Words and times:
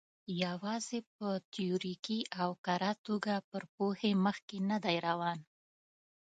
یوازې 0.43 0.99
په 1.15 1.27
تیوریکي 1.53 2.19
او 2.41 2.49
کره 2.65 2.91
توګه 3.07 3.33
پر 3.49 3.63
پوهې 3.75 4.11
مخکې 4.25 4.57
نه 4.69 4.77
دی 4.85 4.97
روان. 5.07 5.39